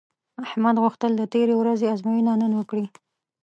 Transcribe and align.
احمد 0.45 0.75
غوښتل 0.83 1.11
د 1.17 1.23
تېرې 1.33 1.53
ورځې 1.57 1.85
ازموینه 1.93 2.33
نن 2.41 2.51
ورکړي 2.55 2.87